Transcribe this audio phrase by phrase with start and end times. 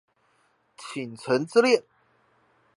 [0.79, 1.83] 傾城之戀